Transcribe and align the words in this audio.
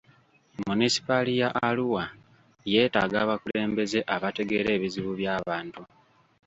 Munisipaali 0.67 1.33
ya 1.41 1.49
Arua 1.69 2.03
yeetaaga 2.71 3.17
abakulembeze 3.23 3.99
abategeera 4.15 4.69
ebizibu 4.77 5.11
by'abantu. 5.19 5.81